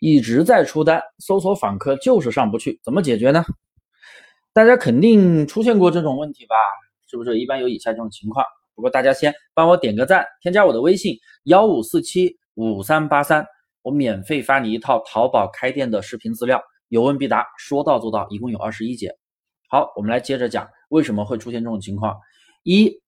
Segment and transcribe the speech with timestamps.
[0.00, 3.44] 一直在出单，搜索访客就是上不去，怎么解决呢？
[4.52, 6.54] 大家肯定出现过这种问题吧？
[7.10, 7.38] 是不是？
[7.38, 8.44] 一般有以下这种情况。
[8.74, 13.46] 不过大家先帮我点个赞，添加我的微信幺五四七五三八三，
[13.82, 19.16] 我免费发你一套淘宝开店的视频资料，有问必答，说到做到，一共有二十一节。
[19.68, 22.16] 好，我们来接着讲为什么会出现这种情况。
[22.64, 23.00] 一，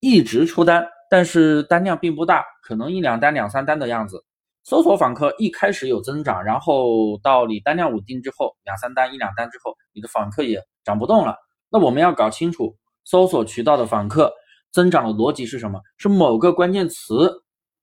[0.00, 4.24] 一直出单，但是单量并不大，可能一两单、两三单的样子。
[4.62, 11.36] 搜索访客一开始有增长，然后到你单量稳定之后，两三单、一两单之后，你的访客也涨不动了。
[11.70, 14.32] 那我们要搞清楚搜索渠道的访客
[14.70, 15.80] 增长的逻辑是什么？
[15.96, 17.42] 是某个关键词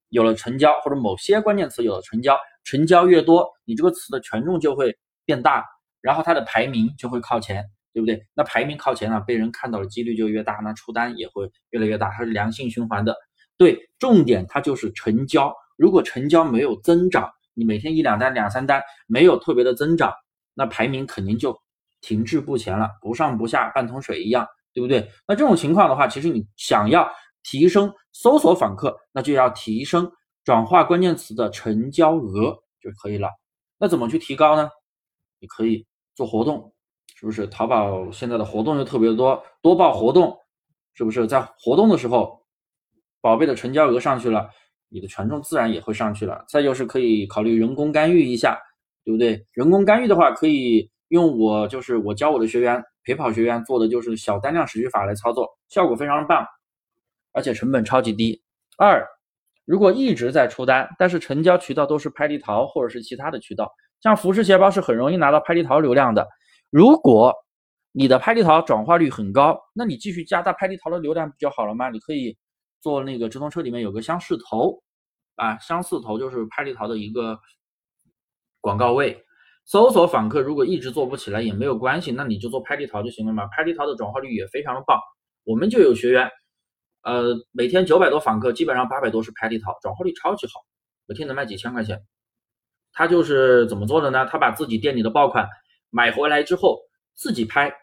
[0.09, 5.65] 有了成交，或者某些关键词有了成交，成交越多，你这个词的权重就会变大，
[5.99, 8.23] 然后它的排名就会靠前，对不对？
[8.35, 13.15] 那排名靠前了，被人看到的几率就越大，那出单也会越来越大，它是良性循环的。
[13.57, 15.53] 对，重点它就是成交。
[15.77, 20.11] 如果成交没有增长，你每天一两单、两三单没有特别的增长，
[20.53, 21.57] 那排名肯定就
[22.01, 25.09] 停滞不前了，不上不下，半桶水一样，对不对？
[25.27, 27.09] 那这种情况的话，其实你想要
[27.43, 30.11] 提升搜索访客，那就要提升
[30.43, 33.29] 转化关键词的成交额就可以了。
[33.77, 34.69] 那怎么去提高呢？
[35.39, 36.73] 你可以做活动，
[37.15, 37.45] 是不是？
[37.47, 40.35] 淘宝现在的活动又特别多，多报活动，
[40.95, 41.27] 是不是？
[41.27, 42.43] 在活动的时候，
[43.21, 44.49] 宝贝的成交额上去了。
[44.89, 46.43] 你的权重自然也会上去了。
[46.47, 48.57] 再就是可以考虑人工干预一下，
[49.03, 49.45] 对不对？
[49.51, 56.45] 人工干预的话，可以用我就是我教我的学员陪跑学员做的就是小单量持续法来操作，效果非常棒，
[57.33, 58.41] 而且成本超级低。
[58.77, 59.05] 二，
[59.65, 63.71] 如果一直在出单，但是成交渠道都是拍立淘或者是其他的渠道，
[64.01, 66.27] 像服饰鞋包是很容易拿到拍立淘流量的。
[66.69, 67.33] 如果
[67.91, 71.89] 你的拍立淘转化率很高，那你继续加大拍立淘的流量不就好了吗？
[71.89, 72.37] 你可以。
[72.79, 74.81] 做那个直通车里面有个相似头，
[75.35, 77.39] 啊，相似头就是拍立淘的一个
[78.61, 79.23] 广告位。
[79.65, 83.45] 搜索访客如果一直做不起来也没有关系，那你就做拍立淘就行了嘛。
[83.47, 84.97] 拍立淘的转化率也非常的棒。
[85.43, 86.31] 我们就有学员，
[87.01, 90.53] 呃，每天九百多访客，基本上八百多是拍立淘，转化率超级好，
[91.05, 92.01] 每天能卖几千块钱。
[92.93, 94.25] 他就是怎么做的呢？
[94.25, 95.49] 他把自己店里的爆款
[95.89, 96.79] 买回来之后
[97.13, 97.73] 自己拍，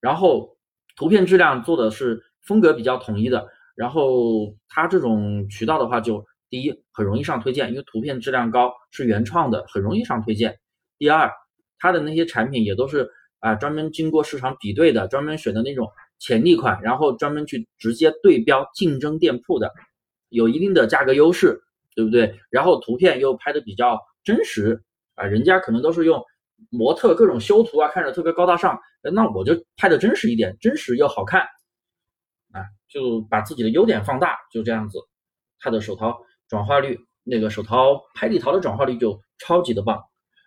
[0.00, 0.56] 然后
[0.96, 3.48] 图片质量做的是风格比较统一的。
[3.80, 10.54] 然后它这种渠道的话，就第一很容易上推荐，因为图片质量高，是原创的，很容易上推荐。
[10.98, 11.32] 第二，
[11.78, 13.08] 它的那些产品也都是
[13.38, 19.72] 啊专门经过市场比对的，专门选的那种潜力款，然后专门去直接对标竞争店铺的，
[20.28, 21.58] 有一定的价格优势，
[21.94, 22.38] 对不对？
[22.50, 24.78] 然后图片又拍的比较真实
[25.14, 26.22] 啊，人家可能都是用
[26.68, 28.78] 模特各种修图啊，看着特别高大上，
[29.14, 31.46] 那我就拍的真实一点，真实又好看。
[32.52, 34.98] 啊，就把自己的优点放大，就这样子，
[35.58, 40.02] 他的手淘转化率，那个手淘拍立淘的转化率就超级的棒。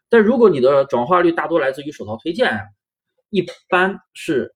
[0.09, 2.59] 但如果你的转化率大多来自于手淘推荐，
[3.29, 4.53] 一般是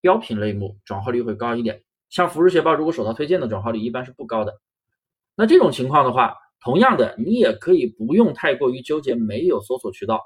[0.00, 1.82] 标品类目转化率会高一点。
[2.08, 4.60] 像服饰鞋包，如果手淘推荐的转化率一般是不高的。
[5.34, 10.22] 那这种情况的话，同样的，你也可以不用太过于纠结没有搜索渠道。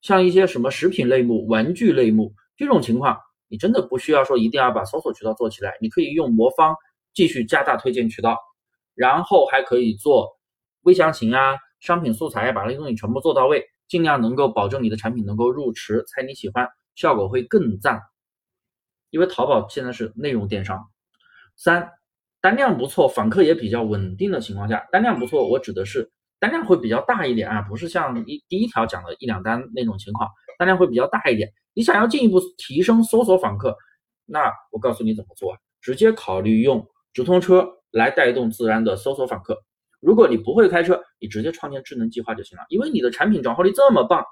[0.00, 3.18] 像一些什么食品类目、玩具类目这种情况。
[3.52, 6.74] 你真的不需要说一定要把搜索渠道做起来，你可以用魔方
[7.12, 8.38] 继续加大推荐渠道，
[8.94, 10.30] 然后还可以做
[10.84, 18.00] 微详情啊、商品素材，把那些东西全部做到位，尽量能够保证你的产品能够入池，猜你喜欢，效果会更赞。
[19.10, 20.88] 因为淘宝现在是内容电商。
[21.54, 21.90] 三，
[22.40, 26.10] 单量不错，访客也比较稳定的情况下，单量不错，我指的是
[26.42, 31.48] 单量会比较大一点啊，不是像一第一条讲的一两单那种情况，单量会比较大一点。
[31.72, 33.76] 你想要进一步提升搜索访客，
[34.26, 39.56] 那我告诉你怎么做，直接考虑用直通车来带动自然的搜索访客。
[40.00, 44.24] 如果你不会开车，你直接创建智能计划就行了，因为你的产品转化率这么棒，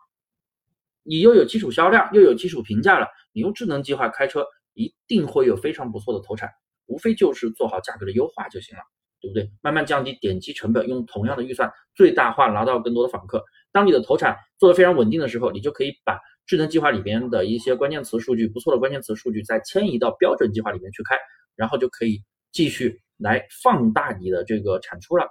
[1.04, 4.44] 你又有基础销量，又有基础评价了，你用智能计划开车
[4.74, 6.50] 一定会有非常不错的投产，
[6.86, 8.82] 无非就是做好价格的优化就行了，
[9.20, 9.50] 对不对？
[9.60, 13.44] 慢慢降低点击成本，用同样的预算最大化拿到更多的访客。
[13.72, 16.18] 当你的投产做得非常稳定的时候，你就可以把。
[16.46, 21.16] 智能计划里边的一些关键词数据，不错的关键词数据，再迁移到标准计划里面去开，
[21.54, 25.24] 然后就可以继续来放大你的这个产出了，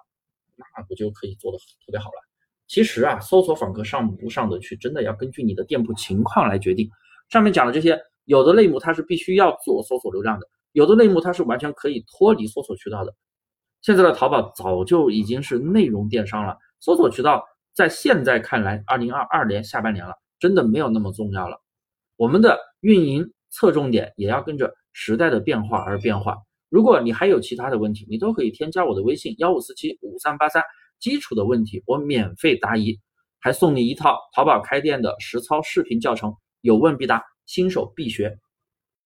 [0.55, 2.15] 那不就可以做的特别好了？
[2.67, 6.89] 其实啊，搜索访客上不上得去，真的要根据你的店铺情况来决定。
[7.27, 13.13] 上面讲的这些，有的类目它是必须要做搜索流量的，有的类目它是完全可以脱离搜索渠道的。
[13.81, 17.43] 现在的淘宝早就已经是内容电商了，搜索渠道
[17.73, 20.13] 在现在看来，二零二二年下半年了。
[20.39, 21.59] 真的没有那么重要了，
[22.15, 26.37] 我们的运营侧重点也要跟着时代的变化而变化。
[26.69, 30.63] 如果你还有其他的问题，你都可以添加我的微信幺五四七五三八三，
[30.97, 32.97] 基础的问题我免费答疑。
[33.41, 38.37] 还送你一套淘宝开店的实操视频教程，有问必答，新手必学。